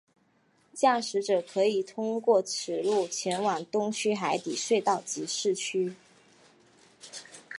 [0.73, 5.93] 驾驶者可以通过此路前往东区海底隧道及市区。